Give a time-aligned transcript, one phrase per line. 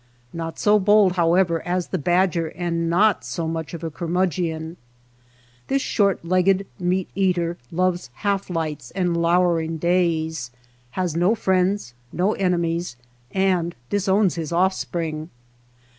[0.33, 4.77] Not so bold, however, as the badger and not so much of a curmudgeon.
[5.67, 10.49] This short legged meat eater loves half lights and lowering days,
[10.97, 12.95] has no friends, no enemies,
[13.31, 15.29] and disowns his offspring.